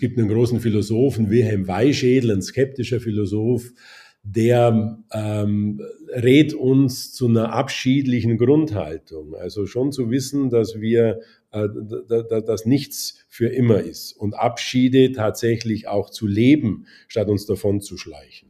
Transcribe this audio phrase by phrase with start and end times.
[0.00, 3.70] gibt einen großen Philosophen, Wilhelm Weischädel, ein skeptischer Philosoph,
[4.22, 9.34] der ähm, rät uns zu einer abschiedlichen Grundhaltung.
[9.34, 11.20] Also schon zu wissen, dass wir,
[11.52, 11.68] äh,
[12.46, 17.96] dass nichts für immer ist und Abschiede tatsächlich auch zu leben, statt uns davon zu
[17.96, 18.49] schleichen.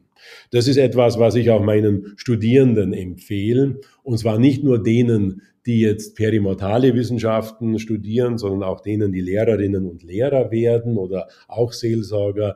[0.51, 3.79] Das ist etwas, was ich auch meinen Studierenden empfehle.
[4.03, 9.85] Und zwar nicht nur denen, die jetzt perimortale Wissenschaften studieren, sondern auch denen, die Lehrerinnen
[9.85, 12.55] und Lehrer werden oder auch Seelsorger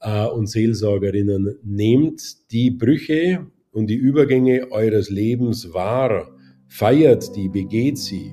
[0.00, 1.56] äh, und Seelsorgerinnen.
[1.64, 6.30] Nehmt die Brüche und die Übergänge eures Lebens wahr,
[6.68, 8.32] feiert die, begeht sie.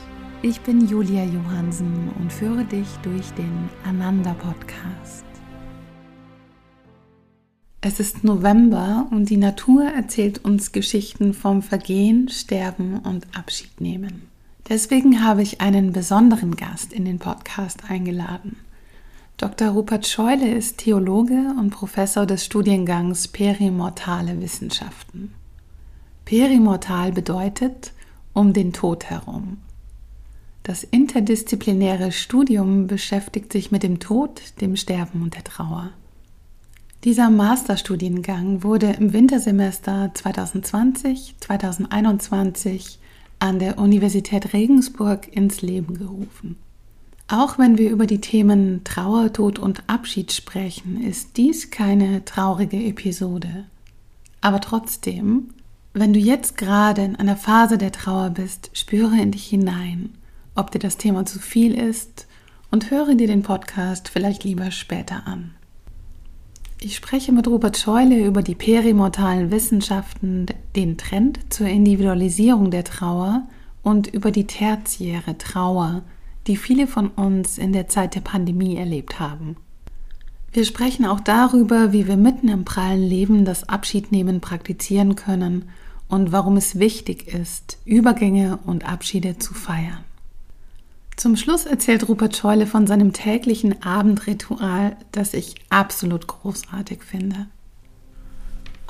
[0.43, 5.23] Ich bin Julia Johansen und führe dich durch den Ananda Podcast.
[7.81, 14.23] Es ist November und die Natur erzählt uns Geschichten vom Vergehen, Sterben und Abschied nehmen.
[14.67, 18.57] Deswegen habe ich einen besonderen Gast in den Podcast eingeladen.
[19.37, 19.69] Dr.
[19.69, 25.35] Rupert Scheule ist Theologe und Professor des Studiengangs Perimortale Wissenschaften.
[26.25, 27.93] Perimortal bedeutet
[28.33, 29.57] um den Tod herum.
[30.63, 35.89] Das interdisziplinäre Studium beschäftigt sich mit dem Tod, dem Sterben und der Trauer.
[37.03, 42.97] Dieser Masterstudiengang wurde im Wintersemester 2020-2021
[43.39, 46.57] an der Universität Regensburg ins Leben gerufen.
[47.27, 52.83] Auch wenn wir über die Themen Trauer, Tod und Abschied sprechen, ist dies keine traurige
[52.83, 53.65] Episode.
[54.41, 55.49] Aber trotzdem,
[55.93, 60.11] wenn du jetzt gerade in einer Phase der Trauer bist, spüre in dich hinein
[60.55, 62.27] ob dir das Thema zu viel ist
[62.71, 65.55] und höre dir den Podcast vielleicht lieber später an.
[66.79, 73.43] Ich spreche mit Robert Scheule über die perimortalen Wissenschaften, den Trend zur Individualisierung der Trauer
[73.83, 76.01] und über die tertiäre Trauer,
[76.47, 79.57] die viele von uns in der Zeit der Pandemie erlebt haben.
[80.53, 85.69] Wir sprechen auch darüber, wie wir mitten im prallen Leben das Abschiednehmen praktizieren können
[86.09, 90.03] und warum es wichtig ist, Übergänge und Abschiede zu feiern.
[91.21, 97.45] Zum Schluss erzählt Rupert Scheule von seinem täglichen Abendritual, das ich absolut großartig finde.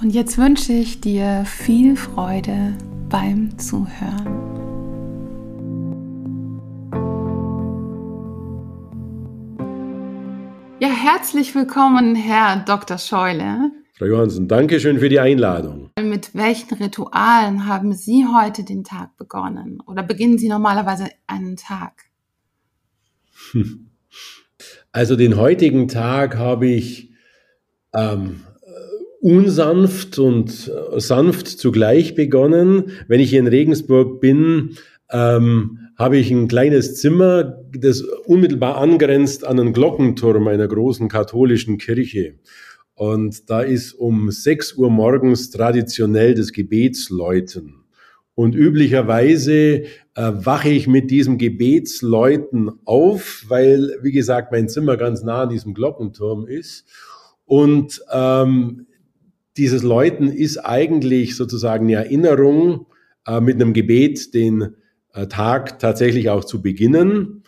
[0.01, 2.77] Und jetzt wünsche ich dir viel Freude
[3.09, 4.29] beim Zuhören.
[10.79, 12.97] Ja, herzlich willkommen, Herr Dr.
[12.97, 13.71] Scheule.
[13.97, 15.89] Frau Johansen, danke schön für die Einladung.
[16.01, 19.83] Mit welchen Ritualen haben Sie heute den Tag begonnen?
[19.85, 22.10] Oder beginnen Sie normalerweise einen Tag?
[24.93, 27.11] Also den heutigen Tag habe ich
[27.93, 28.41] ähm,
[29.21, 32.91] unsanft und äh, sanft zugleich begonnen.
[33.07, 34.77] Wenn ich hier in Regensburg bin,
[35.11, 41.77] ähm, habe ich ein kleines Zimmer, das unmittelbar angrenzt an einen Glockenturm einer großen katholischen
[41.77, 42.39] Kirche.
[42.95, 47.80] Und da ist um 6 Uhr morgens traditionell das Gebetsläuten.
[48.41, 49.83] Und üblicherweise äh,
[50.15, 55.75] wache ich mit diesem Gebetsläuten auf, weil, wie gesagt, mein Zimmer ganz nah an diesem
[55.75, 56.87] Glockenturm ist.
[57.45, 58.87] Und ähm,
[59.57, 62.87] dieses Läuten ist eigentlich sozusagen eine Erinnerung,
[63.27, 64.73] äh, mit einem Gebet den
[65.13, 67.43] äh, Tag tatsächlich auch zu beginnen.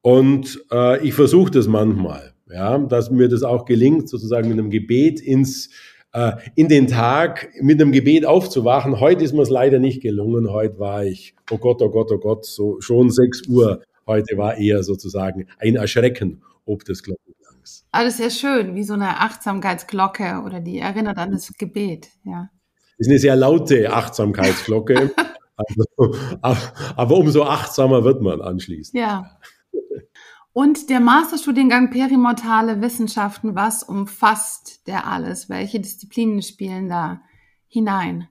[0.00, 4.70] Und äh, ich versuche das manchmal, ja, dass mir das auch gelingt, sozusagen mit einem
[4.70, 5.70] Gebet ins
[6.54, 9.00] in den Tag mit einem Gebet aufzuwachen.
[9.00, 10.50] Heute ist mir es leider nicht gelungen.
[10.50, 13.82] Heute war ich, oh Gott, oh Gott, oh Gott, so schon 6 Uhr.
[14.06, 17.86] Heute war eher sozusagen ein Erschrecken ob des Glockenklangs.
[17.90, 22.50] Alles sehr schön, wie so eine Achtsamkeitsglocke oder die erinnert an das Gebet, ja.
[22.96, 25.10] Das ist eine sehr laute Achtsamkeitsglocke.
[26.42, 26.64] also,
[26.96, 29.00] aber umso achtsamer wird man anschließend.
[29.00, 29.38] Ja.
[30.54, 35.48] Und der Masterstudiengang Perimortale Wissenschaften, was umfasst der alles?
[35.50, 37.22] Welche Disziplinen spielen da
[37.66, 38.28] hinein?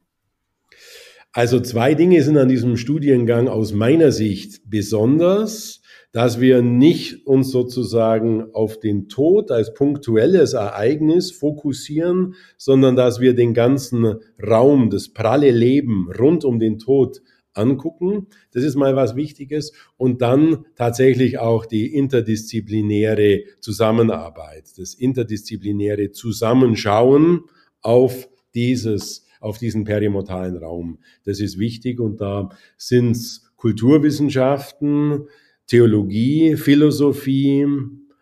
[1.33, 5.83] Also zwei Dinge sind an diesem Studiengang aus meiner Sicht besonders.
[6.13, 13.33] dass wir nicht uns sozusagen auf den Tod als punktuelles Ereignis fokussieren, sondern dass wir
[13.33, 17.21] den ganzen Raum, das pralle Leben rund um den Tod
[17.53, 18.27] angucken.
[18.51, 19.73] Das ist mal was Wichtiges.
[19.97, 27.41] Und dann tatsächlich auch die interdisziplinäre Zusammenarbeit, das interdisziplinäre Zusammenschauen
[27.81, 30.99] auf dieses, auf diesen perimortalen Raum.
[31.25, 31.99] Das ist wichtig.
[31.99, 35.27] Und da sind es Kulturwissenschaften,
[35.67, 37.65] Theologie, Philosophie,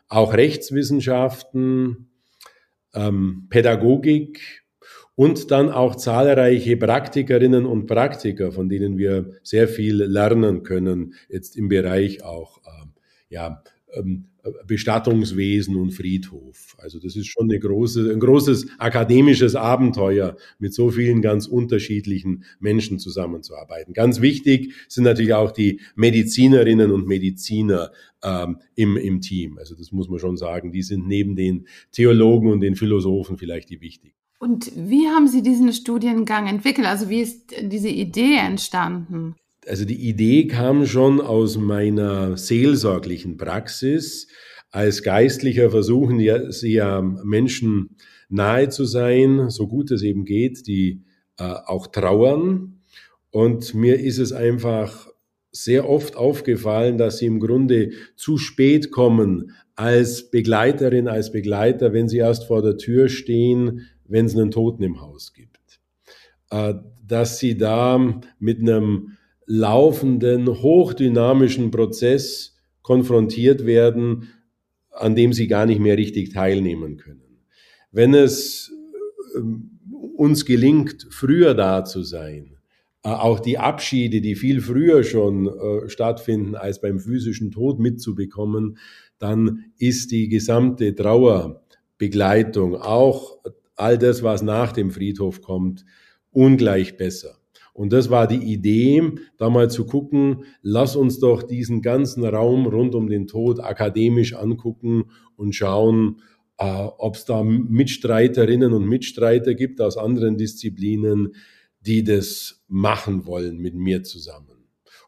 [0.07, 2.09] auch Rechtswissenschaften,
[2.93, 4.60] ähm, Pädagogik,
[5.21, 11.55] und dann auch zahlreiche Praktikerinnen und Praktiker, von denen wir sehr viel lernen können, jetzt
[11.55, 12.87] im Bereich auch äh,
[13.29, 13.61] ja,
[13.93, 14.29] ähm,
[14.65, 16.75] Bestattungswesen und Friedhof.
[16.79, 22.97] Also das ist schon große, ein großes akademisches Abenteuer, mit so vielen ganz unterschiedlichen Menschen
[22.97, 23.93] zusammenzuarbeiten.
[23.93, 27.91] Ganz wichtig sind natürlich auch die Medizinerinnen und Mediziner
[28.23, 29.59] ähm, im, im Team.
[29.59, 33.69] Also das muss man schon sagen, die sind neben den Theologen und den Philosophen vielleicht
[33.69, 34.17] die wichtigsten.
[34.41, 36.87] Und wie haben Sie diesen Studiengang entwickelt?
[36.87, 39.35] Also wie ist diese Idee entstanden?
[39.67, 44.27] Also die Idee kam schon aus meiner seelsorglichen Praxis.
[44.71, 47.97] Als Geistlicher versuchen ja, sie ja Menschen
[48.29, 51.03] nahe zu sein, so gut es eben geht, die
[51.37, 52.81] äh, auch trauern.
[53.29, 55.07] Und mir ist es einfach
[55.51, 62.09] sehr oft aufgefallen, dass sie im Grunde zu spät kommen als Begleiterin, als Begleiter, wenn
[62.09, 65.79] sie erst vor der Tür stehen, wenn es einen Toten im Haus gibt.
[66.51, 66.75] Äh,
[67.05, 74.29] dass sie da mit einem laufenden, hochdynamischen Prozess konfrontiert werden,
[74.91, 77.39] an dem sie gar nicht mehr richtig teilnehmen können.
[77.91, 78.71] Wenn es
[79.35, 79.79] ähm,
[80.15, 82.57] uns gelingt, früher da zu sein,
[83.03, 88.77] äh, auch die Abschiede, die viel früher schon äh, stattfinden, als beim physischen Tod mitzubekommen,
[89.19, 93.37] dann ist die gesamte Trauerbegleitung, auch
[93.81, 95.85] all das, was nach dem Friedhof kommt,
[96.31, 97.37] ungleich besser.
[97.73, 99.01] Und das war die Idee,
[99.37, 104.33] da mal zu gucken, lass uns doch diesen ganzen Raum rund um den Tod akademisch
[104.33, 105.05] angucken
[105.35, 106.21] und schauen,
[106.57, 111.33] äh, ob es da Mitstreiterinnen und Mitstreiter gibt aus anderen Disziplinen,
[111.79, 114.67] die das machen wollen mit mir zusammen.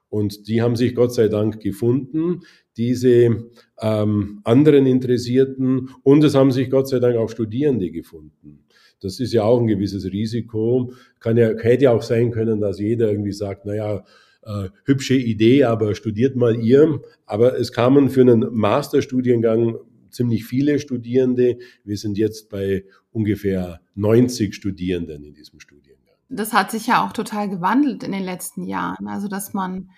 [0.09, 2.41] Und die haben sich Gott sei Dank gefunden
[2.77, 8.62] diese ähm, anderen Interessierten und es haben sich Gott sei Dank auch Studierende gefunden.
[9.03, 10.93] Das ist ja auch ein gewisses Risiko.
[11.19, 14.03] Kann ja, hätte ja auch sein können, dass jeder irgendwie sagt, naja,
[14.43, 17.01] äh, hübsche Idee, aber studiert mal ihr.
[17.25, 19.77] Aber es kamen für einen Masterstudiengang
[20.09, 21.57] ziemlich viele Studierende.
[21.83, 25.93] Wir sind jetzt bei ungefähr 90 Studierenden in diesem Studiengang.
[26.29, 29.07] Das hat sich ja auch total gewandelt in den letzten Jahren.
[29.07, 29.89] Also, dass man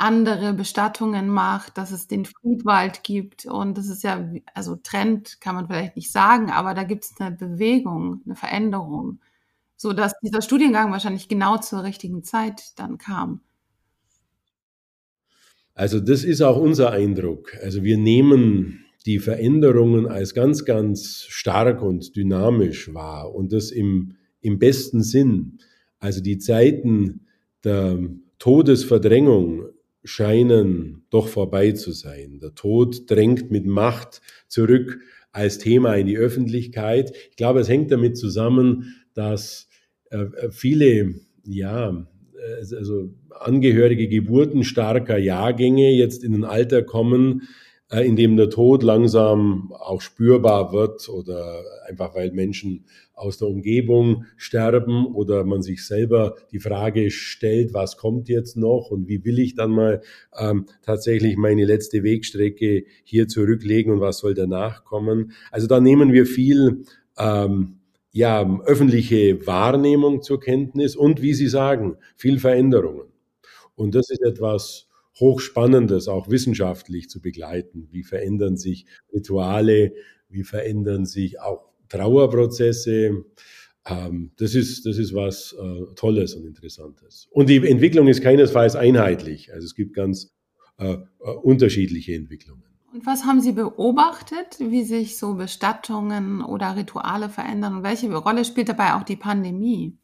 [0.00, 5.54] andere Bestattungen macht, dass es den Friedwald gibt und das ist ja, also Trend kann
[5.54, 9.20] man vielleicht nicht sagen, aber da gibt es eine Bewegung, eine Veränderung,
[9.76, 13.40] so dass dieser Studiengang wahrscheinlich genau zur richtigen Zeit dann kam.
[15.74, 17.56] Also das ist auch unser Eindruck.
[17.62, 24.16] Also wir nehmen die Veränderungen als ganz, ganz stark und dynamisch wahr und das im,
[24.40, 25.58] im besten Sinn.
[25.98, 27.26] Also die Zeiten
[27.64, 27.98] der
[28.38, 29.68] Todesverdrängung
[30.04, 32.38] scheinen doch vorbei zu sein.
[32.40, 35.00] Der Tod drängt mit Macht zurück
[35.32, 37.12] als Thema in die Öffentlichkeit.
[37.30, 39.68] Ich glaube, es hängt damit zusammen, dass
[40.10, 41.14] äh, viele,
[41.44, 47.48] ja, äh, also Angehörige geburtenstarker Jahrgänge jetzt in ein Alter kommen,
[47.90, 53.48] äh, in dem der Tod langsam auch spürbar wird oder einfach weil Menschen aus der
[53.48, 59.24] Umgebung sterben oder man sich selber die Frage stellt, was kommt jetzt noch und wie
[59.24, 60.00] will ich dann mal
[60.38, 65.32] ähm, tatsächlich meine letzte Wegstrecke hier zurücklegen und was soll danach kommen.
[65.50, 66.84] Also da nehmen wir viel
[67.18, 67.80] ähm,
[68.12, 73.08] ja, öffentliche Wahrnehmung zur Kenntnis und wie Sie sagen, viel Veränderungen.
[73.74, 74.89] Und das ist etwas,
[75.20, 77.88] Hochspannendes auch wissenschaftlich zu begleiten.
[77.90, 79.92] Wie verändern sich Rituale?
[80.28, 83.24] Wie verändern sich auch Trauerprozesse?
[83.86, 87.28] Ähm, das ist, das ist was äh, Tolles und Interessantes.
[87.30, 89.52] Und die Entwicklung ist keinesfalls einheitlich.
[89.52, 90.32] Also es gibt ganz
[90.78, 92.64] äh, äh, unterschiedliche Entwicklungen.
[92.92, 98.44] Und was haben Sie beobachtet, wie sich so Bestattungen oder Rituale verändern und welche Rolle
[98.44, 99.96] spielt dabei auch die Pandemie?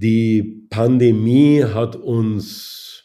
[0.00, 3.04] Die Pandemie hat uns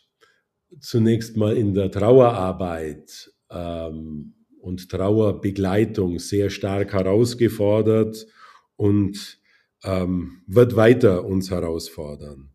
[0.79, 8.27] zunächst mal in der Trauerarbeit ähm, und Trauerbegleitung sehr stark herausgefordert
[8.75, 9.39] und
[9.83, 12.51] ähm, wird weiter uns herausfordern.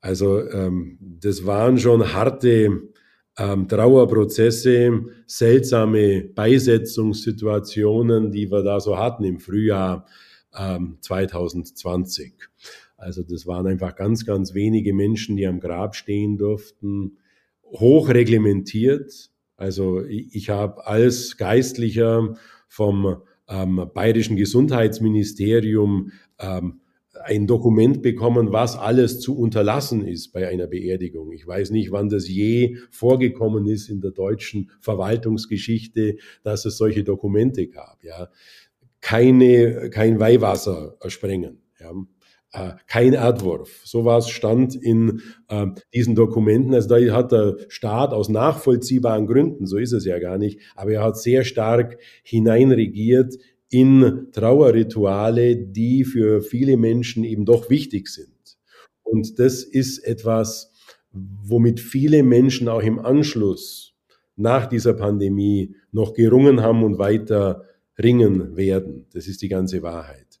[0.00, 2.88] Also ähm, das waren schon harte
[3.36, 10.06] ähm, Trauerprozesse, seltsame Beisetzungssituationen, die wir da so hatten im Frühjahr
[10.58, 12.34] ähm, 2020.
[12.96, 17.18] Also das waren einfach ganz, ganz wenige Menschen, die am Grab stehen durften,
[17.64, 19.30] hochreglementiert.
[19.56, 22.36] Also ich, ich habe als Geistlicher
[22.66, 26.80] vom ähm, bayerischen Gesundheitsministerium ähm,
[27.24, 31.32] ein Dokument bekommen, was alles zu unterlassen ist bei einer Beerdigung.
[31.32, 37.04] Ich weiß nicht, wann das je vorgekommen ist in der deutschen Verwaltungsgeschichte, dass es solche
[37.04, 38.02] Dokumente gab.
[38.04, 38.28] Ja,
[39.00, 41.62] keine, kein Weihwasser sprengen.
[41.80, 41.92] Ja.
[42.52, 43.82] Äh, kein Erdwurf.
[43.84, 46.74] Sowas stand in äh, diesen Dokumenten.
[46.74, 50.92] Also da hat der Staat aus nachvollziehbaren Gründen, so ist es ja gar nicht, aber
[50.92, 53.34] er hat sehr stark hineinregiert
[53.68, 58.56] in Trauerrituale, die für viele Menschen eben doch wichtig sind.
[59.02, 60.72] Und das ist etwas,
[61.12, 63.94] womit viele Menschen auch im Anschluss
[64.36, 67.64] nach dieser Pandemie noch gerungen haben und weiter
[68.02, 69.06] ringen werden.
[69.12, 70.40] Das ist die ganze Wahrheit.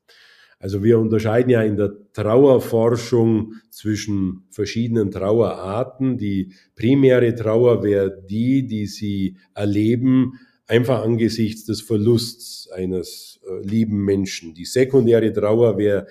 [0.60, 6.18] Also wir unterscheiden ja in der Trauerforschung zwischen verschiedenen Trauerarten.
[6.18, 10.32] Die primäre Trauer wäre die, die Sie erleben,
[10.66, 14.54] einfach angesichts des Verlusts eines äh, lieben Menschen.
[14.54, 16.06] Die sekundäre Trauer wäre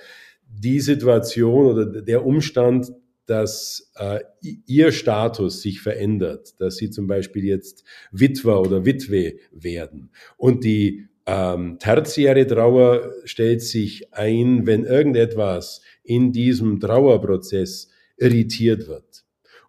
[0.49, 2.91] die Situation oder der Umstand,
[3.25, 4.19] dass äh,
[4.65, 10.09] ihr Status sich verändert, dass sie zum Beispiel jetzt Witwer oder Witwe werden.
[10.37, 19.25] Und die ähm, tertiäre Trauer stellt sich ein, wenn irgendetwas in diesem Trauerprozess irritiert wird.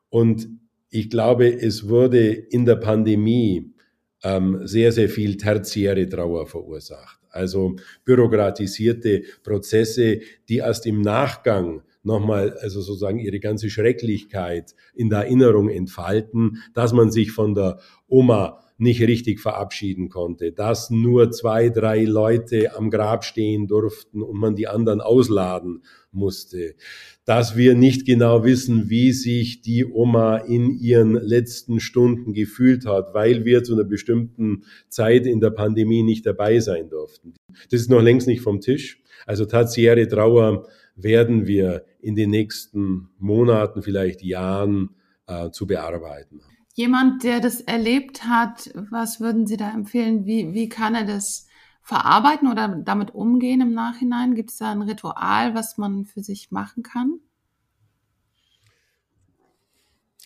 [0.08, 0.48] Und
[0.88, 3.74] ich glaube, es wurde in der Pandemie
[4.22, 7.18] ähm, sehr, sehr viel tertiäre Trauer verursacht.
[7.30, 7.74] Also
[8.04, 15.68] bürokratisierte Prozesse, die erst im Nachgang nochmal, also sozusagen ihre ganze Schrecklichkeit in der Erinnerung
[15.68, 22.04] entfalten, dass man sich von der Oma nicht richtig verabschieden konnte, dass nur zwei, drei
[22.04, 25.82] Leute am Grab stehen durften und man die anderen ausladen
[26.12, 26.76] musste,
[27.24, 33.14] dass wir nicht genau wissen, wie sich die Oma in ihren letzten Stunden gefühlt hat,
[33.14, 37.34] weil wir zu einer bestimmten Zeit in der Pandemie nicht dabei sein durften.
[37.70, 39.02] Das ist noch längst nicht vom Tisch.
[39.26, 44.90] Also tertiäre Trauer werden wir in den nächsten Monaten, vielleicht Jahren
[45.26, 50.26] äh, zu bearbeiten haben jemand, der das erlebt hat, was würden Sie da empfehlen?
[50.26, 51.48] Wie, wie kann er das
[51.82, 54.36] verarbeiten oder damit umgehen im Nachhinein?
[54.36, 57.18] Gibt es da ein Ritual, was man für sich machen kann?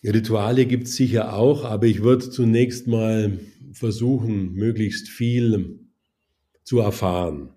[0.03, 3.39] Rituale gibt es sicher auch, aber ich würde zunächst mal
[3.71, 5.89] versuchen, möglichst viel
[6.63, 7.49] zu erfahren.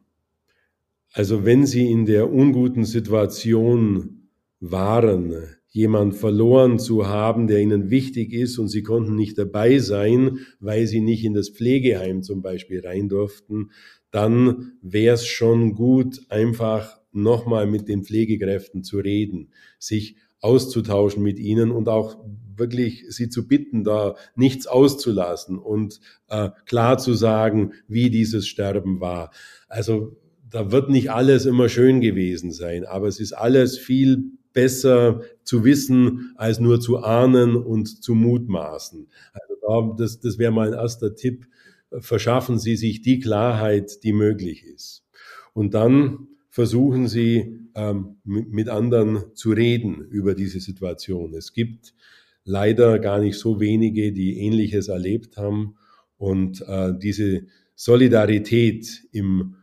[1.12, 8.33] Also wenn Sie in der unguten Situation waren, jemand verloren zu haben, der ihnen wichtig
[8.33, 12.80] ist und sie konnten nicht dabei sein, weil sie nicht in das Pflegeheim zum Beispiel
[12.80, 13.73] rein durften,
[14.11, 21.38] dann wäre es schon gut, einfach nochmal mit den Pflegekräften zu reden, sich auszutauschen mit
[21.38, 22.25] ihnen und auch
[22.56, 29.00] wirklich sie zu bitten, da nichts auszulassen und äh, klar zu sagen, wie dieses Sterben
[29.00, 29.30] war.
[29.68, 30.16] Also
[30.49, 35.64] da wird nicht alles immer schön gewesen sein, aber es ist alles viel besser zu
[35.64, 39.06] wissen, als nur zu ahnen und zu mutmaßen.
[39.34, 41.46] Also das, das wäre mein erster Tipp.
[41.98, 45.04] Verschaffen Sie sich die Klarheit, die möglich ist.
[45.52, 51.34] Und dann versuchen Sie ähm, mit anderen zu reden über diese Situation.
[51.34, 51.92] Es gibt
[52.44, 55.76] leider gar nicht so wenige, die Ähnliches erlebt haben.
[56.16, 57.42] Und äh, diese
[57.75, 59.56] Solidarität im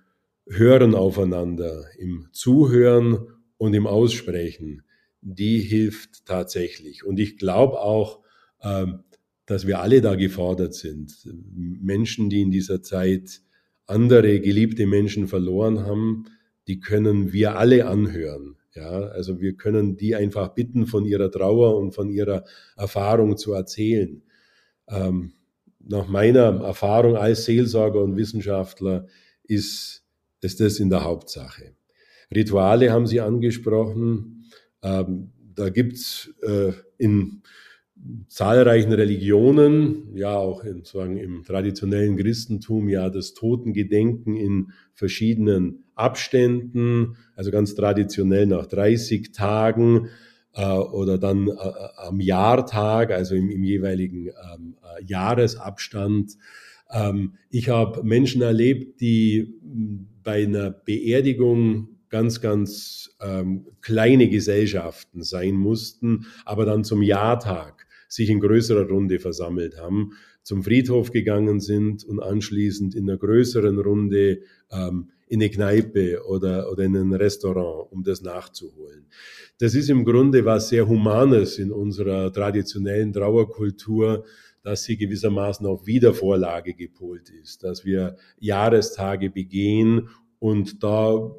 [0.47, 3.25] Hören aufeinander, im Zuhören
[3.63, 4.83] und im Aussprechen,
[5.21, 7.05] die hilft tatsächlich.
[7.05, 8.19] Und ich glaube auch,
[8.61, 8.99] ähm,
[9.45, 11.13] dass wir alle da gefordert sind.
[11.23, 13.41] Menschen, die in dieser Zeit
[13.85, 16.25] andere geliebte Menschen verloren haben,
[16.67, 18.57] die können wir alle anhören.
[18.75, 22.43] Ja, also wir können die einfach bitten, von ihrer Trauer und von ihrer
[22.75, 24.23] Erfahrung zu erzählen.
[24.89, 25.35] Ähm,
[25.79, 29.07] nach meiner Erfahrung als Seelsorger und Wissenschaftler
[29.43, 30.03] ist,
[30.41, 31.75] ist das in der Hauptsache.
[32.35, 34.45] Rituale haben Sie angesprochen.
[34.81, 37.41] Ähm, da gibt's äh, in
[38.27, 47.15] zahlreichen Religionen, ja auch in, sagen, im traditionellen Christentum, ja das Totengedenken in verschiedenen Abständen,
[47.35, 50.09] also ganz traditionell nach 30 Tagen
[50.53, 51.53] äh, oder dann äh,
[51.97, 56.33] am Jahrtag, also im, im jeweiligen ähm, äh, Jahresabstand.
[56.91, 59.53] Ähm, ich habe Menschen erlebt, die
[60.23, 68.29] bei einer Beerdigung ganz, ganz ähm, kleine Gesellschaften sein mussten, aber dann zum Jahrtag sich
[68.29, 70.11] in größerer Runde versammelt haben,
[70.43, 74.41] zum Friedhof gegangen sind und anschließend in einer größeren Runde
[74.71, 79.07] ähm, in eine Kneipe oder, oder in ein Restaurant, um das nachzuholen.
[79.57, 84.23] Das ist im Grunde was sehr Humanes in unserer traditionellen Trauerkultur,
[84.61, 91.31] dass sie gewissermaßen auf Wiedervorlage gepolt ist, dass wir Jahrestage begehen und da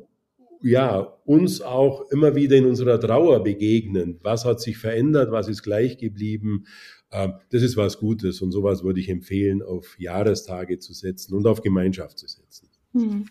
[0.64, 4.18] ja, uns auch immer wieder in unserer Trauer begegnen.
[4.22, 5.30] Was hat sich verändert?
[5.30, 6.64] Was ist gleich geblieben?
[7.12, 11.46] Ähm, das ist was Gutes und sowas würde ich empfehlen, auf Jahrestage zu setzen und
[11.46, 12.70] auf Gemeinschaft zu setzen.
[12.92, 13.26] Hm.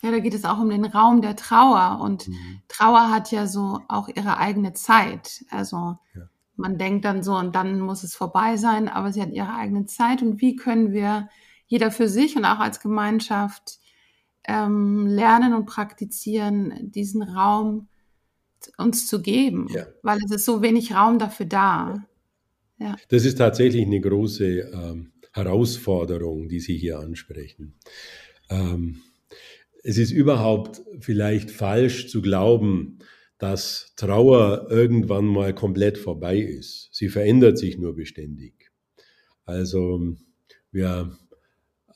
[0.00, 2.62] Ja, da geht es auch um den Raum der Trauer und mhm.
[2.68, 5.44] Trauer hat ja so auch ihre eigene Zeit.
[5.50, 6.30] Also ja.
[6.56, 9.86] man denkt dann so und dann muss es vorbei sein, aber sie hat ihre eigene
[9.86, 11.28] Zeit und wie können wir
[11.66, 13.80] jeder für sich und auch als Gemeinschaft
[14.48, 17.88] ähm, lernen und praktizieren, diesen Raum
[18.76, 19.86] uns zu geben, ja.
[20.02, 22.06] weil es ist so wenig Raum dafür da.
[22.78, 22.96] Ja.
[23.08, 27.74] Das ist tatsächlich eine große ähm, Herausforderung, die Sie hier ansprechen.
[28.50, 29.02] Ähm,
[29.84, 32.98] es ist überhaupt vielleicht falsch zu glauben,
[33.38, 36.88] dass Trauer irgendwann mal komplett vorbei ist.
[36.92, 38.72] Sie verändert sich nur beständig.
[39.44, 40.16] Also
[40.72, 41.16] wir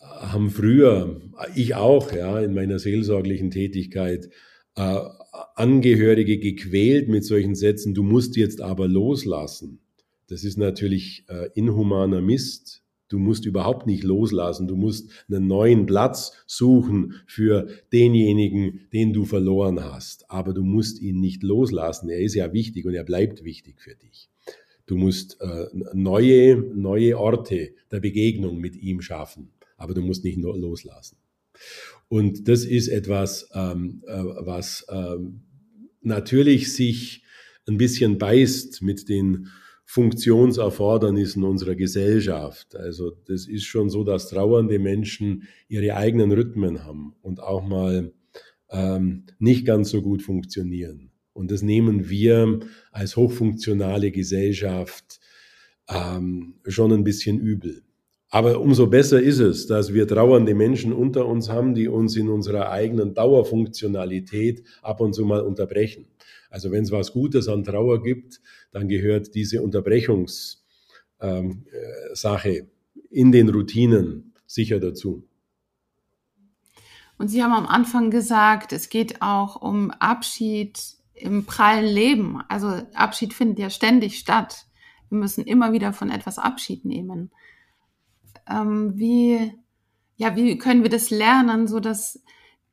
[0.02, 1.21] haben früher,
[1.54, 4.28] ich auch, ja, in meiner seelsorglichen Tätigkeit,
[4.76, 4.99] äh,
[5.54, 9.80] Angehörige gequält mit solchen Sätzen, du musst jetzt aber loslassen.
[10.28, 12.82] Das ist natürlich äh, inhumaner Mist.
[13.09, 14.66] Du musst überhaupt nicht loslassen.
[14.66, 20.30] Du musst einen neuen Platz suchen für denjenigen, den du verloren hast.
[20.30, 22.09] Aber du musst ihn nicht loslassen.
[22.09, 24.30] Er ist ja wichtig und er bleibt wichtig für dich.
[24.87, 29.50] Du musst äh, neue, neue Orte der Begegnung mit ihm schaffen
[29.82, 31.18] aber du musst nicht nur loslassen.
[32.08, 35.42] Und das ist etwas, ähm, äh, was ähm,
[36.00, 37.24] natürlich sich
[37.66, 39.48] ein bisschen beißt mit den
[39.84, 42.74] Funktionserfordernissen unserer Gesellschaft.
[42.76, 48.12] Also das ist schon so, dass trauernde Menschen ihre eigenen Rhythmen haben und auch mal
[48.70, 51.10] ähm, nicht ganz so gut funktionieren.
[51.34, 52.60] Und das nehmen wir
[52.90, 55.20] als hochfunktionale Gesellschaft
[55.88, 57.83] ähm, schon ein bisschen übel.
[58.35, 62.31] Aber umso besser ist es, dass wir trauernde Menschen unter uns haben, die uns in
[62.31, 66.07] unserer eigenen Dauerfunktionalität ab und zu mal unterbrechen.
[66.49, 68.40] Also wenn es was Gutes an Trauer gibt,
[68.71, 70.59] dann gehört diese Unterbrechungssache
[71.21, 72.62] ähm, äh,
[73.11, 75.29] in den Routinen sicher dazu.
[77.18, 80.81] Und Sie haben am Anfang gesagt, es geht auch um Abschied
[81.12, 82.40] im prallen Leben.
[82.49, 84.64] Also Abschied findet ja ständig statt.
[85.11, 87.31] Wir müssen immer wieder von etwas Abschied nehmen
[88.48, 89.52] ähm, wie,
[90.16, 92.22] ja, wie können wir das lernen, so dass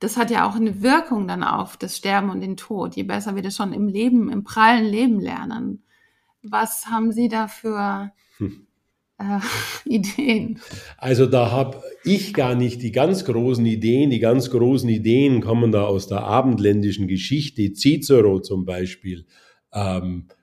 [0.00, 2.96] das hat ja auch eine Wirkung dann auf das Sterben und den Tod.
[2.96, 5.84] Je besser wir das schon im Leben, im prallen Leben lernen.
[6.42, 8.66] Was haben Sie da für hm.
[9.18, 9.40] äh,
[9.84, 10.58] Ideen?
[10.96, 14.08] Also da habe ich gar nicht die ganz großen Ideen.
[14.08, 17.74] Die ganz großen Ideen kommen da aus der abendländischen Geschichte.
[17.74, 19.26] Cicero zum Beispiel.
[19.74, 20.34] Ähm, äh,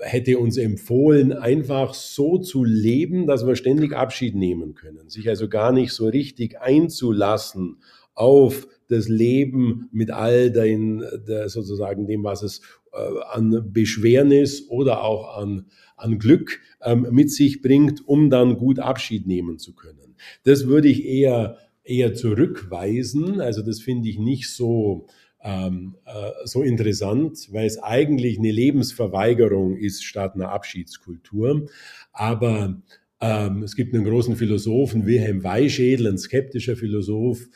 [0.00, 5.48] hätte uns empfohlen, einfach so zu leben, dass wir ständig Abschied nehmen können, sich also
[5.48, 7.78] gar nicht so richtig einzulassen
[8.14, 11.02] auf das Leben mit all den,
[11.46, 12.60] sozusagen dem, was es
[12.92, 15.66] äh, an Beschwernis oder auch an,
[15.96, 20.16] an Glück ähm, mit sich bringt, um dann gut Abschied nehmen zu können.
[20.44, 23.40] Das würde ich eher, eher zurückweisen.
[23.40, 25.06] Also das finde ich nicht so,
[25.46, 31.68] ähm, äh, so interessant, weil es eigentlich eine Lebensverweigerung ist statt einer Abschiedskultur.
[32.12, 32.82] Aber
[33.20, 37.46] ähm, es gibt einen großen Philosophen, Wilhelm Weischädel, ein skeptischer Philosoph,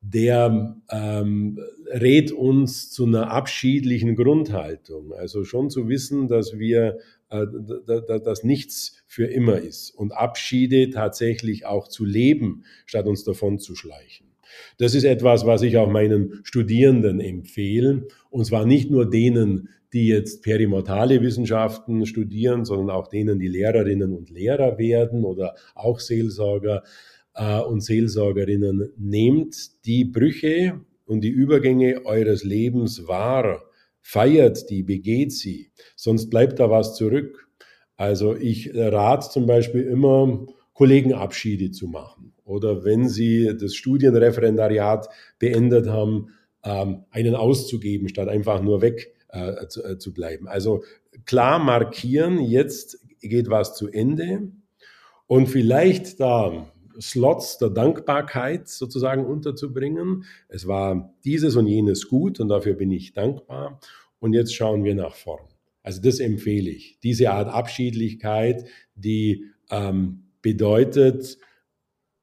[0.00, 5.14] der ähm, rät uns zu einer abschiedlichen Grundhaltung.
[5.14, 6.98] Also schon zu wissen, dass wir,
[7.30, 7.46] äh,
[8.22, 13.74] dass nichts für immer ist und Abschiede tatsächlich auch zu leben, statt uns davon zu
[13.74, 14.28] schleichen.
[14.78, 18.06] Das ist etwas, was ich auch meinen Studierenden empfehle.
[18.30, 24.12] Und zwar nicht nur denen, die jetzt perimortale Wissenschaften studieren, sondern auch denen, die Lehrerinnen
[24.14, 26.82] und Lehrer werden oder auch Seelsorger
[27.34, 28.92] äh, und Seelsorgerinnen.
[28.98, 33.64] Nehmt die Brüche und die Übergänge eures Lebens wahr.
[34.00, 35.70] Feiert die, begeht sie.
[35.96, 37.48] Sonst bleibt da was zurück.
[37.96, 45.08] Also ich rate zum Beispiel immer, Kollegenabschiede zu machen oder wenn Sie das Studienreferendariat
[45.38, 46.30] beendet haben,
[46.64, 50.48] ähm, einen auszugeben, statt einfach nur weg äh, zu, äh, zu bleiben.
[50.48, 50.82] Also
[51.26, 54.50] klar markieren, jetzt geht was zu Ende
[55.26, 60.24] und vielleicht da Slots der Dankbarkeit sozusagen unterzubringen.
[60.48, 63.80] Es war dieses und jenes gut und dafür bin ich dankbar.
[64.18, 65.44] Und jetzt schauen wir nach vorn.
[65.82, 66.98] Also das empfehle ich.
[67.02, 71.38] Diese Art Abschiedlichkeit, die ähm, bedeutet,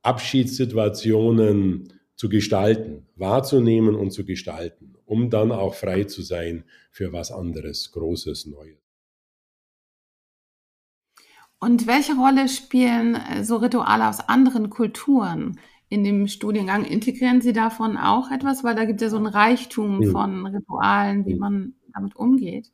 [0.06, 7.32] Abschiedssituationen zu gestalten, wahrzunehmen und zu gestalten, um dann auch frei zu sein für was
[7.32, 8.78] anderes, Großes, Neues.
[11.60, 16.86] Und welche Rolle spielen äh, so Rituale aus anderen Kulturen in dem Studiengang?
[16.86, 18.64] Integrieren Sie davon auch etwas?
[18.64, 20.12] Weil da gibt es ja so ein Reichtum mhm.
[20.12, 21.40] von Ritualen, wie mhm.
[21.40, 22.72] man damit umgeht.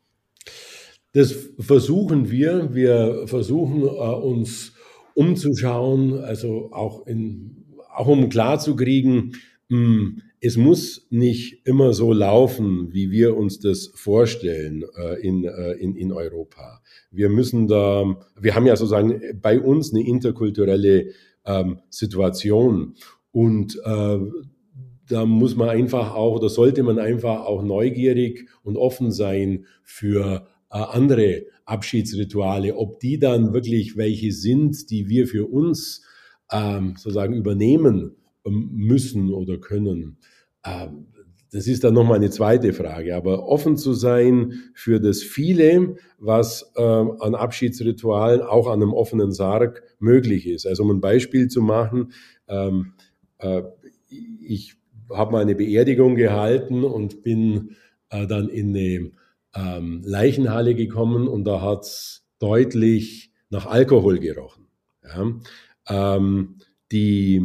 [1.13, 2.73] Das versuchen wir.
[2.73, 4.73] Wir versuchen äh, uns
[5.15, 9.35] umzuschauen, also auch, in, auch um klarzukriegen,
[9.69, 15.73] hm, es muss nicht immer so laufen, wie wir uns das vorstellen äh, in, äh,
[15.73, 16.81] in, in Europa.
[17.11, 21.11] Wir müssen da, wir haben ja sozusagen bei uns eine interkulturelle
[21.45, 22.95] ähm, Situation
[23.31, 24.17] und äh,
[25.07, 30.47] da muss man einfach auch, oder sollte man einfach auch neugierig und offen sein für
[30.71, 36.03] äh, andere Abschiedsrituale, ob die dann wirklich welche sind, die wir für uns
[36.51, 40.17] ähm, sozusagen übernehmen ähm, müssen oder können.
[40.65, 41.07] Ähm,
[41.51, 43.15] das ist dann nochmal eine zweite Frage.
[43.15, 49.31] Aber offen zu sein für das viele, was äh, an Abschiedsritualen auch an einem offenen
[49.31, 50.65] Sarg möglich ist.
[50.65, 52.13] Also um ein Beispiel zu machen,
[52.47, 52.93] ähm,
[53.39, 53.63] äh,
[54.41, 54.75] ich
[55.09, 57.75] habe mal eine Beerdigung gehalten und bin
[58.09, 59.11] äh, dann in eine
[59.55, 64.67] ähm, Leichenhalle gekommen und da hat es deutlich nach Alkohol gerochen.
[65.03, 66.15] Ja.
[66.15, 66.57] Ähm,
[66.91, 67.39] die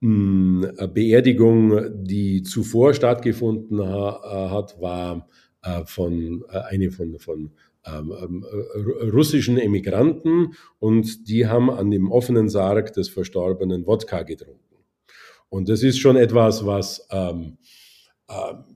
[0.00, 5.28] mh, hm, Beerdigung, die zuvor stattgefunden ha, hat, war
[5.62, 7.52] äh, von äh, eine von, von
[7.86, 8.44] ähm, ähm
[9.12, 14.60] russischen Emigranten und die haben an dem offenen Sarg des Verstorbenen Wodka getrunken.
[15.48, 17.58] Und das ist schon etwas, was ähm,
[18.28, 18.69] ähm, äh,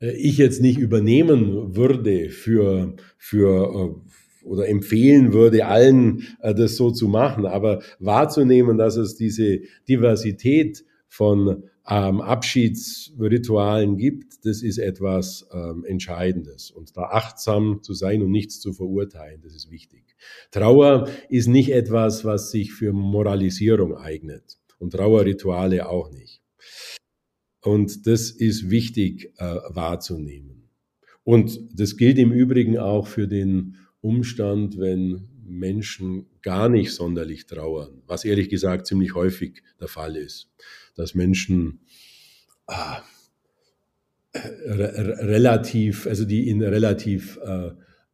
[0.00, 6.90] ich jetzt nicht übernehmen würde für, für äh, oder empfehlen würde, allen äh, das so
[6.90, 15.48] zu machen, aber wahrzunehmen, dass es diese Diversität von ähm, Abschiedsritualen gibt, das ist etwas
[15.52, 16.70] ähm, Entscheidendes.
[16.70, 20.04] Und da achtsam zu sein und nichts zu verurteilen, das ist wichtig.
[20.50, 26.37] Trauer ist nicht etwas, was sich für Moralisierung eignet und Trauerrituale auch nicht.
[27.60, 30.68] Und das ist wichtig äh, wahrzunehmen.
[31.24, 38.02] Und das gilt im Übrigen auch für den Umstand, wenn Menschen gar nicht sonderlich trauern,
[38.06, 40.50] was ehrlich gesagt ziemlich häufig der Fall ist,
[40.94, 41.80] dass Menschen
[42.66, 43.00] äh,
[44.32, 47.70] relativ, also die in relativ äh,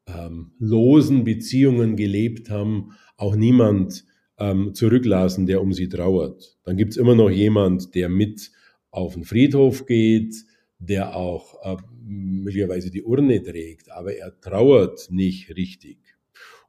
[0.07, 4.05] ähm, losen Beziehungen gelebt haben, auch niemand
[4.39, 6.57] ähm, zurücklassen, der um sie trauert.
[6.65, 8.51] Dann gibt es immer noch jemand, der mit
[8.95, 10.35] auf den Friedhof geht,
[10.79, 11.77] der auch äh,
[12.07, 15.99] möglicherweise die Urne trägt, aber er trauert nicht richtig.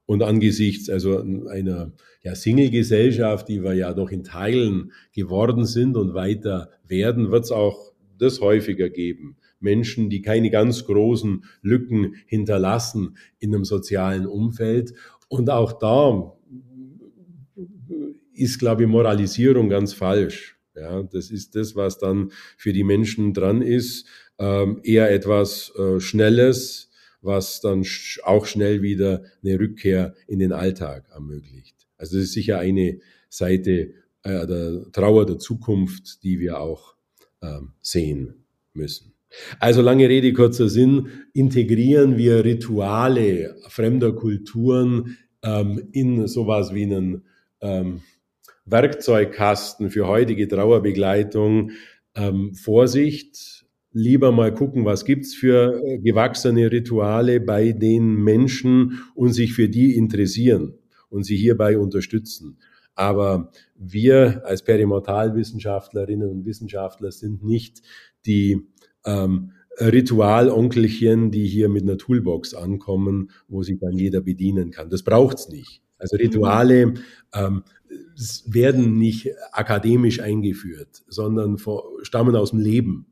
[0.08, 6.14] Und angesichts also einer ja, Single-Gesellschaft, die wir ja doch in Teilen geworden sind und
[6.14, 9.38] weiter werden, wird es auch das häufiger geben.
[9.60, 14.94] Menschen, die keine ganz großen Lücken hinterlassen in einem sozialen Umfeld.
[15.28, 16.34] Und auch da
[18.34, 20.55] ist, glaube ich, Moralisierung ganz falsch.
[20.76, 24.08] Ja, das ist das, was dann für die Menschen dran ist.
[24.38, 26.90] Ähm, eher etwas äh, Schnelles,
[27.22, 31.88] was dann sch auch schnell wieder eine Rückkehr in den Alltag ermöglicht.
[31.98, 36.96] Also das ist sicher eine Seite äh, der Trauer der Zukunft, die wir auch
[37.42, 39.14] ähm, sehen müssen.
[39.60, 47.26] Also lange Rede, kurzer Sinn, integrieren wir Rituale fremder Kulturen ähm, in sowas wie einen
[47.62, 48.02] ähm,
[48.66, 51.72] Werkzeugkasten für heutige Trauerbegleitung.
[52.16, 59.34] Ähm, Vorsicht, lieber mal gucken, was gibt's für äh, gewachsene Rituale bei den Menschen und
[59.34, 60.74] sich für die interessieren
[61.10, 62.58] und sie hierbei unterstützen.
[62.96, 67.82] Aber wir als Perimortalwissenschaftlerinnen und Wissenschaftler sind nicht
[68.26, 68.62] die
[69.06, 74.90] ähm, Ritualonkelchen, die hier mit einer Toolbox ankommen, wo sich dann jeder bedienen kann.
[74.90, 75.82] Das braucht's nicht.
[75.98, 76.94] Also Rituale
[77.34, 77.64] ähm,
[78.46, 81.58] werden nicht akademisch eingeführt, sondern
[82.02, 83.08] stammen aus dem Leben.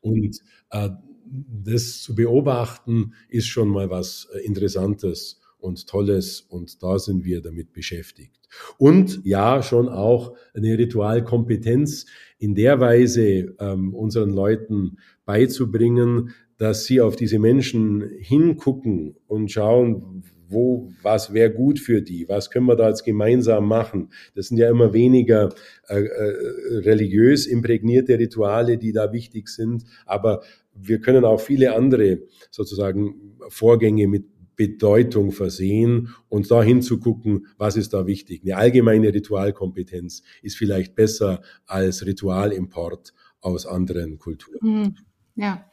[0.00, 0.90] Und äh,
[1.24, 7.40] das zu beobachten ist schon mal was äh, Interessantes und Tolles und da sind wir
[7.40, 8.48] damit beschäftigt.
[8.76, 12.06] Und ja, schon auch eine Ritualkompetenz
[12.38, 20.22] in der Weise ähm, unseren Leuten beizubringen, dass sie auf diese Menschen hingucken und schauen,
[20.54, 24.10] wo, was wäre gut für die, was können wir da jetzt gemeinsam machen.
[24.34, 25.52] Das sind ja immer weniger
[25.88, 30.42] äh, äh, religiös imprägnierte Rituale, die da wichtig sind, aber
[30.74, 34.24] wir können auch viele andere sozusagen Vorgänge mit
[34.56, 38.42] Bedeutung versehen und da hinzugucken, was ist da wichtig.
[38.42, 44.58] Eine allgemeine Ritualkompetenz ist vielleicht besser als Ritualimport aus anderen Kulturen.
[44.60, 44.96] Hm,
[45.34, 45.64] ja.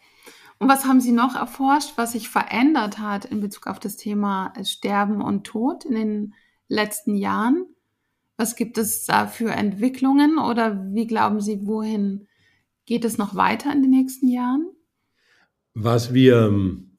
[0.61, 4.53] Und was haben Sie noch erforscht, was sich verändert hat in Bezug auf das Thema
[4.63, 6.33] Sterben und Tod in den
[6.67, 7.65] letzten Jahren?
[8.37, 12.27] Was gibt es da für Entwicklungen oder wie glauben Sie, wohin
[12.85, 14.69] geht es noch weiter in den nächsten Jahren?
[15.73, 16.91] Was wir ähm,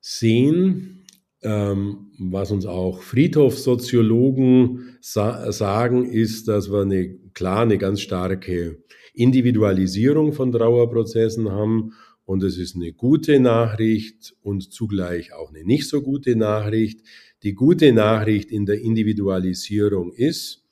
[0.00, 1.04] sehen,
[1.42, 8.84] ähm, was uns auch Friedhofssoziologen sa sagen, ist, dass wir eine klar eine ganz starke
[9.14, 11.92] Individualisierung von Trauerprozessen haben.
[12.24, 17.00] Und es ist eine gute Nachricht und zugleich auch eine nicht so gute Nachricht.
[17.42, 20.64] Die gute Nachricht in der Individualisierung ist,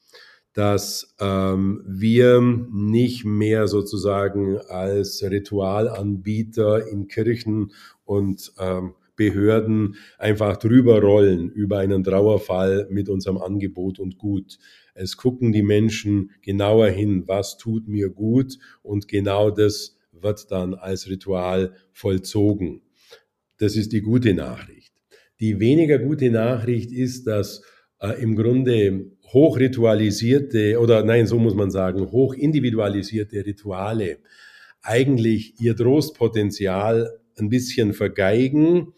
[0.55, 7.73] dass ähm, wir nicht mehr sozusagen als Ritualanbieter in Kirchen
[8.05, 14.59] und ähm, Behörden einfach drüber rollen über einen Trauerfall mit unserem Angebot und Gut.
[14.95, 20.75] Es gucken die Menschen genauer hin, was tut mir gut und genau das wird dann
[20.75, 22.83] als Ritual vollzogen.
[23.59, 24.93] Das ist die gute Nachricht.
[25.41, 27.63] Die weniger gute Nachricht ist, dass
[28.01, 34.19] äh, im Grunde hochritualisierte oder nein, so muss man sagen, hochindividualisierte Rituale
[34.83, 38.93] eigentlich ihr Trostpotenzial ein bisschen vergeigen,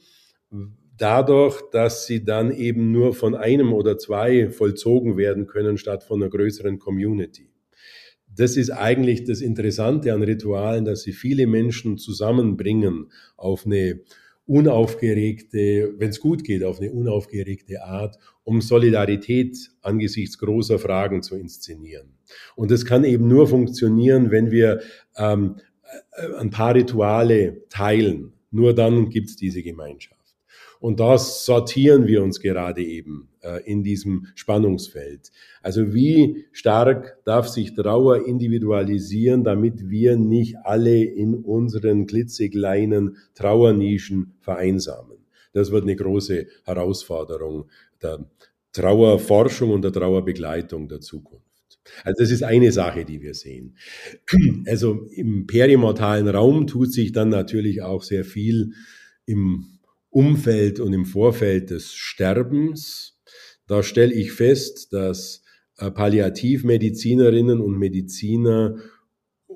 [0.96, 6.22] dadurch, dass sie dann eben nur von einem oder zwei vollzogen werden können, statt von
[6.22, 7.53] einer größeren Community.
[8.36, 14.00] Das ist eigentlich das Interessante an Ritualen, dass sie viele Menschen zusammenbringen auf eine
[14.46, 21.36] unaufgeregte, wenn es gut geht, auf eine unaufgeregte Art, um Solidarität angesichts großer Fragen zu
[21.36, 22.08] inszenieren.
[22.54, 24.80] Und das kann eben nur funktionieren, wenn wir
[25.16, 25.56] ähm,
[26.12, 28.32] äh, ein paar Rituale teilen.
[28.50, 30.23] Nur dann gibt es diese Gemeinschaft.
[30.84, 35.32] Und da sortieren wir uns gerade eben äh, in diesem Spannungsfeld.
[35.62, 44.34] Also wie stark darf sich Trauer individualisieren, damit wir nicht alle in unseren klitzekleinen Trauernischen
[44.40, 45.16] vereinsamen.
[45.54, 47.64] Das wird eine große Herausforderung
[48.02, 48.26] der
[48.72, 51.78] Trauerforschung und der Trauerbegleitung der Zukunft.
[52.04, 53.78] Also das ist eine Sache, die wir sehen.
[54.66, 58.74] Also im perimortalen Raum tut sich dann natürlich auch sehr viel
[59.24, 59.73] im
[60.14, 63.18] Umfeld und im Vorfeld des Sterbens.
[63.66, 65.42] Da stelle ich fest, dass
[65.78, 68.76] äh, Palliativmedizinerinnen und Mediziner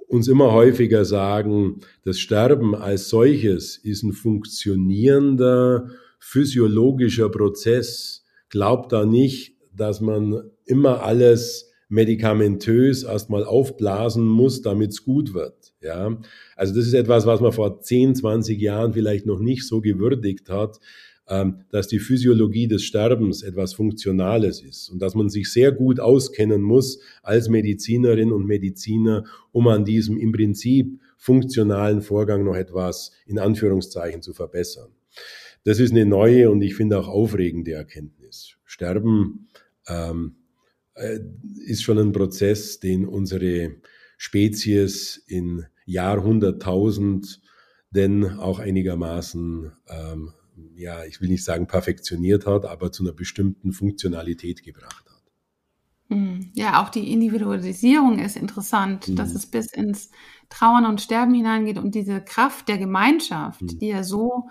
[0.09, 8.25] uns immer häufiger sagen, das Sterben als solches ist ein funktionierender physiologischer Prozess.
[8.49, 15.73] Glaubt da nicht, dass man immer alles medikamentös erstmal aufblasen muss, damit es gut wird.
[15.81, 16.19] Ja,
[16.57, 20.51] also das ist etwas, was man vor 10, 20 Jahren vielleicht noch nicht so gewürdigt
[20.51, 20.81] hat,
[21.29, 26.01] ähm, dass die Physiologie des Sterbens etwas Funktionales ist und dass man sich sehr gut
[26.01, 33.13] auskennen muss als Medizinerin und Mediziner, um an diesem im Prinzip funktionalen Vorgang noch etwas
[33.27, 34.91] in Anführungszeichen zu verbessern.
[35.65, 38.57] Das ist eine neue und ich finde auch aufregende Erkenntnis.
[38.65, 39.49] Sterben
[39.87, 40.48] ähm, äh,
[41.65, 43.77] ist schon ein Prozess, den unsere
[44.17, 47.41] Spezies in Jahrhunderttausend
[47.91, 50.33] denn auch einigermaßen, ähm,
[50.75, 55.23] ja, ich will nicht sagen perfektioniert hat, aber zu einer bestimmten Funktionalität gebracht hat.
[56.11, 56.51] Hm.
[56.55, 59.17] Ja, auch die Individualisierung ist interessant, mhm.
[59.17, 60.11] dass es bis ins
[60.49, 63.79] Trauern und Sterben hineingeht und diese Kraft der Gemeinschaft, mhm.
[63.79, 64.49] die ja so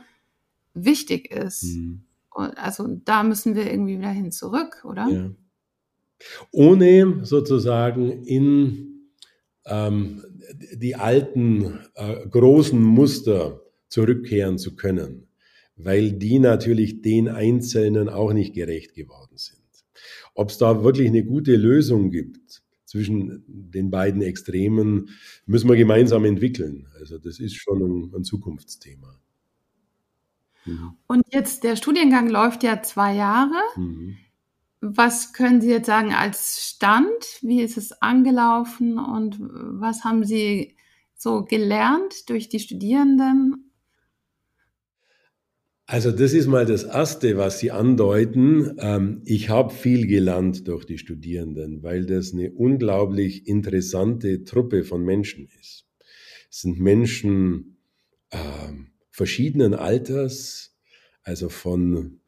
[0.73, 1.63] wichtig ist.
[1.63, 2.03] Mhm.
[2.31, 5.07] Also da müssen wir irgendwie wieder hin zurück, oder?
[5.07, 5.29] Ja
[6.51, 9.11] ohne sozusagen in
[9.65, 10.23] ähm,
[10.73, 15.27] die alten äh, großen Muster zurückkehren zu können,
[15.75, 19.57] weil die natürlich den Einzelnen auch nicht gerecht geworden sind.
[20.33, 25.09] Ob es da wirklich eine gute Lösung gibt zwischen den beiden Extremen,
[25.45, 26.87] müssen wir gemeinsam entwickeln.
[26.99, 29.19] Also das ist schon ein, ein Zukunftsthema.
[30.65, 30.93] Mhm.
[31.07, 33.61] Und jetzt, der Studiengang läuft ja zwei Jahre.
[33.75, 34.17] Mhm.
[34.79, 37.39] Was können Sie jetzt sagen als Stand?
[37.41, 40.75] Wie ist es angelaufen und was haben Sie
[41.15, 43.71] so gelernt durch die Studierenden?
[45.89, 48.75] Also das ist mal das Erste, was Sie andeuten.
[48.77, 55.05] Ähm, ich habe viel gelernt durch die Studierenden, weil das eine unglaublich interessante Truppe von
[55.05, 55.85] Menschen ist.
[56.51, 57.77] Es sind Menschen
[58.31, 58.37] äh,
[59.11, 60.75] verschiedenen Alters,
[61.23, 62.19] also von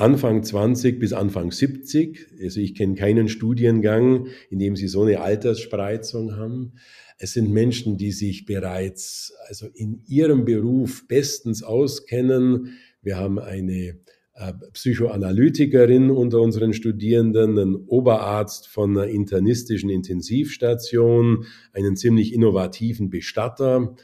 [0.00, 2.26] Anfang 20 bis Anfang 70.
[2.42, 6.72] Also ich kenne keinen Studiengang, in dem sie so eine Altersspreizung haben.
[7.18, 12.78] Es sind Menschen, die sich bereits also in ihrem Beruf bestens auskennen.
[13.02, 13.98] Wir haben eine
[14.34, 23.94] äh, Psychoanalytikerin unter unseren Studierenden, einen Oberarzt von einer internistischen Intensivstation, einen ziemlich innovativen Bestatter.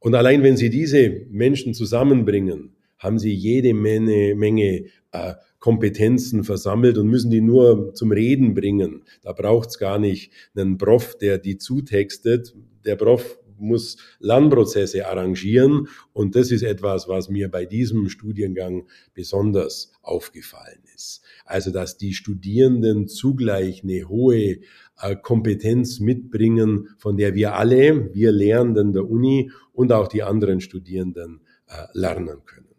[0.00, 6.98] Und allein wenn Sie diese Menschen zusammenbringen, haben Sie jede Menge, Menge äh, Kompetenzen versammelt
[6.98, 9.04] und müssen die nur zum Reden bringen.
[9.22, 12.54] Da braucht es gar nicht einen Prof, der die zutextet.
[12.84, 15.88] Der Prof muss Lernprozesse arrangieren.
[16.12, 21.22] Und das ist etwas, was mir bei diesem Studiengang besonders aufgefallen ist.
[21.46, 24.58] Also, dass die Studierenden zugleich eine hohe
[25.00, 30.60] äh, Kompetenz mitbringen, von der wir alle, wir Lehrenden der Uni und auch die anderen
[30.60, 32.73] Studierenden äh, lernen können.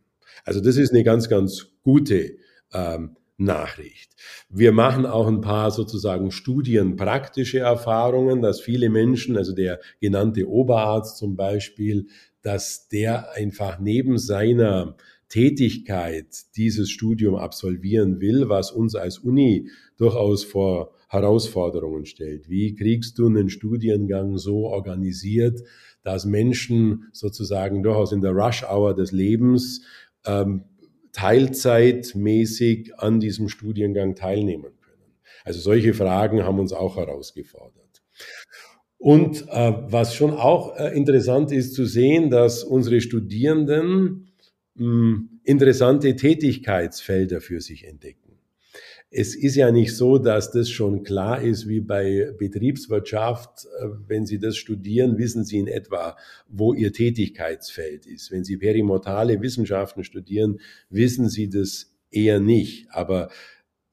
[0.45, 2.37] Also das ist eine ganz, ganz gute
[2.73, 4.13] ähm, Nachricht.
[4.49, 11.17] Wir machen auch ein paar sozusagen studienpraktische Erfahrungen, dass viele Menschen, also der genannte Oberarzt
[11.17, 12.07] zum Beispiel,
[12.41, 14.95] dass der einfach neben seiner
[15.27, 22.49] Tätigkeit dieses Studium absolvieren will, was uns als Uni durchaus vor Herausforderungen stellt.
[22.49, 25.61] Wie kriegst du einen Studiengang so organisiert,
[26.03, 29.81] dass Menschen sozusagen durchaus in der Rush Hour des Lebens
[30.25, 30.63] ähm,
[31.11, 35.13] teilzeitmäßig an diesem Studiengang teilnehmen können.
[35.43, 38.03] Also solche Fragen haben uns auch herausgefordert.
[38.97, 44.31] Und äh, was schon auch äh, interessant ist zu sehen, dass unsere Studierenden
[44.75, 48.24] mh, hm, interessante Tätigkeitsfelder für sich entdecken
[49.11, 53.65] es ist ja nicht so, dass das schon klar ist wie bei Betriebswirtschaft.
[53.65, 58.31] Äh, wenn Sie das studieren, wissen Sie in etwa, wo Ihr Tätigkeitsfeld ist.
[58.31, 62.87] Wenn Sie perimortale Wissenschaften studieren, wissen Sie das eher nicht.
[62.91, 63.29] Aber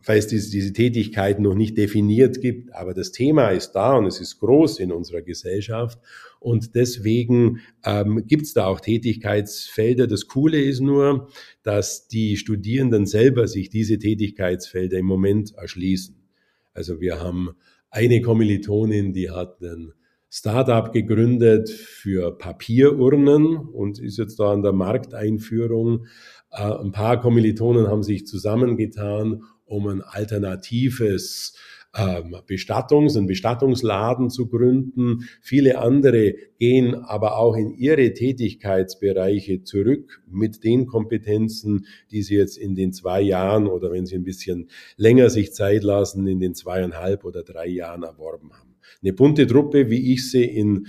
[0.05, 2.75] weil es diese, diese Tätigkeit noch nicht definiert gibt.
[2.75, 5.99] Aber das Thema ist da und es ist groß in unserer Gesellschaft.
[6.41, 10.07] Und deswegen ähm, gibt es da auch Tätigkeitsfelder.
[10.07, 11.29] Das Coole ist nur,
[11.63, 16.17] dass die Studierenden selber sich diese Tätigkeitsfelder im Moment erschließen.
[16.75, 17.51] Also wir haben
[17.91, 19.93] eine Kommilitonin, die hat ein
[20.35, 26.07] Startup gegründet für Papierurnen und ist jetzt da an der Markteinführung.
[26.51, 31.55] Äh, ein paar Kommilitonen haben sich zusammengetan um ein alternatives
[31.95, 35.29] ähm, Bestattungs-, einen Bestattungsladen zu gründen.
[35.41, 42.57] Viele andere gehen aber auch in ihre Tätigkeitsbereiche zurück mit den Kompetenzen, die sie jetzt
[42.57, 46.55] in den zwei Jahren oder wenn sie ein bisschen länger sich Zeit lassen, in den
[46.55, 48.77] zweieinhalb oder drei Jahren erworben haben.
[49.03, 50.87] Eine bunte Truppe, wie ich sie in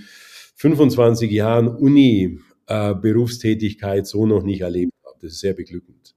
[0.56, 5.18] 25 Jahren Uni äh, so noch nicht erlebt habe.
[5.20, 6.14] Das ist sehr beglückend.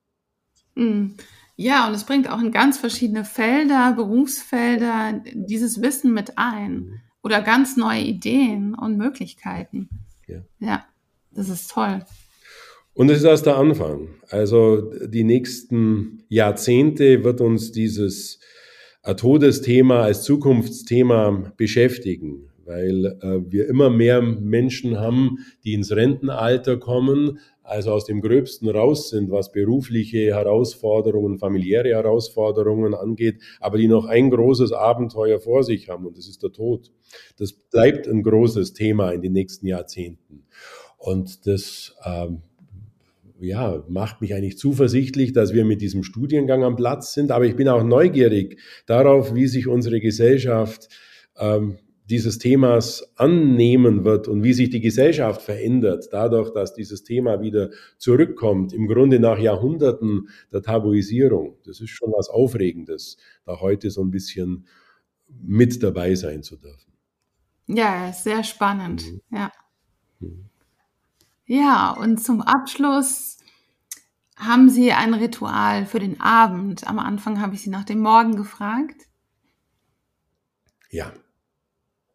[0.75, 1.08] Mm.
[1.60, 7.41] Ja, und es bringt auch in ganz verschiedene Felder, Berufsfelder dieses Wissen mit ein oder
[7.41, 9.89] ganz neue Ideen und Möglichkeiten.
[10.28, 10.86] Ja, ja
[11.32, 12.06] das ist toll.
[12.93, 14.10] Und es ist erst der Anfang.
[14.30, 18.39] Also die nächsten Jahrzehnte wird uns dieses
[19.17, 27.39] Todesthema als Zukunftsthema beschäftigen weil äh, wir immer mehr Menschen haben, die ins Rentenalter kommen,
[27.67, 34.06] also aus dem Gröbsten raus sind, was berufliche Herausforderungen, familiäre Herausforderungen angeht, aber die noch
[34.06, 36.91] ein großes Abenteuer vor sich haben und das ist der Tod.
[37.38, 40.45] Das bleibt ein großes Thema in den nächsten Jahrzehnten.
[40.97, 42.41] Und das ähm,
[43.39, 47.32] ja, macht mich eigentlich zuversichtlich, dass wir mit diesem Studiengang am Platz sind.
[47.32, 50.89] Aber ich bin auch neugierig darauf, wie sich unsere Gesellschaft
[51.38, 51.77] ähm,
[52.10, 57.70] dieses Themas annehmen wird und wie sich die Gesellschaft verändert, dadurch, dass dieses Thema wieder
[57.98, 61.58] zurückkommt, im Grunde nach Jahrhunderten der Tabuisierung.
[61.65, 64.67] Das ist schon was Aufregendes, da heute so ein bisschen
[65.28, 66.93] mit dabei sein zu dürfen.
[67.67, 69.04] Ja, sehr spannend.
[69.06, 69.22] Mhm.
[69.38, 69.52] Ja.
[70.20, 70.46] Mhm.
[71.46, 73.38] Ja, und zum Abschluss
[74.38, 76.88] haben Sie ein Ritual für den Abend.
[76.88, 79.08] Am Anfang habe ich Sie nach dem Morgen gefragt.
[80.89, 81.12] Ja,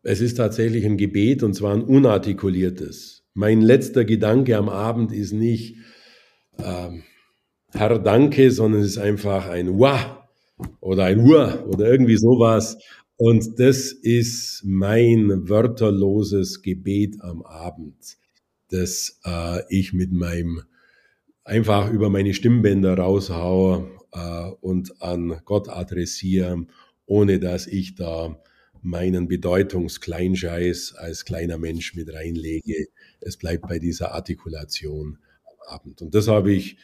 [0.02, 3.24] es ist tatsächlich ein Gebet und zwar ein unartikuliertes.
[3.34, 5.76] Mein letzter Gedanke am Abend ist nicht
[6.58, 7.04] ähm,
[7.72, 10.28] Herr Danke, sondern es ist einfach ein Wah
[10.80, 12.76] oder ein Ua oder irgendwie sowas.
[13.16, 18.18] Und das ist mein wörterloses Gebet am Abend,
[18.70, 20.62] das äh, ich mit meinem
[21.44, 26.66] einfach über meine Stimmbänder raushaue äh, und an Gott adressiere,
[27.06, 28.40] ohne dass ich da
[28.82, 32.88] meinen Bedeutungskleinscheiß als kleiner Mensch mit reinlege.
[33.20, 36.02] Es bleibt bei dieser Artikulation am Abend.
[36.02, 36.76] Und das habe ich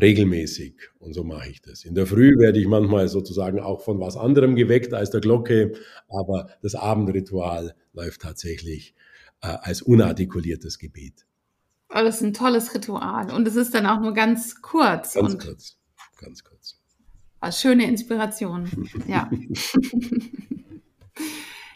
[0.00, 1.84] regelmäßig und so mache ich das.
[1.84, 5.72] In der Früh werde ich manchmal sozusagen auch von was anderem geweckt als der Glocke,
[6.08, 8.94] aber das Abendritual läuft tatsächlich
[9.42, 11.26] äh, als unartikuliertes Gebet.
[11.88, 15.14] Aber das ist ein tolles Ritual und es ist dann auch nur ganz kurz.
[15.14, 15.76] Ganz kurz.
[16.18, 16.80] ganz kurz.
[17.40, 18.70] Eine schöne Inspiration.
[19.08, 19.28] Ja.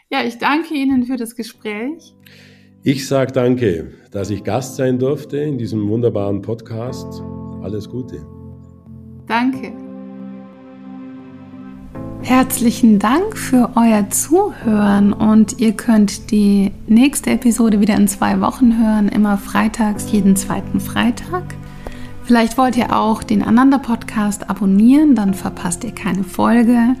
[0.09, 2.15] ja, ich danke Ihnen für das Gespräch.
[2.83, 7.21] Ich sage danke, dass ich Gast sein durfte in diesem wunderbaren Podcast.
[7.63, 8.25] Alles Gute.
[9.27, 9.73] Danke.
[12.21, 18.79] Herzlichen Dank für euer Zuhören und ihr könnt die nächste Episode wieder in zwei Wochen
[18.79, 21.43] hören, immer freitags, jeden zweiten Freitag.
[22.23, 26.95] Vielleicht wollt ihr auch den Ananda Podcast abonnieren, dann verpasst ihr keine Folge.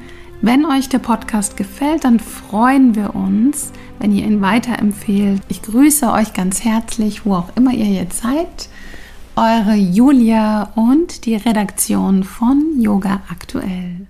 [0.45, 5.41] Wenn euch der Podcast gefällt, dann freuen wir uns, wenn ihr ihn weiterempfehlt.
[5.47, 8.69] Ich grüße euch ganz herzlich, wo auch immer ihr jetzt seid.
[9.35, 14.05] Eure Julia und die Redaktion von Yoga Aktuell.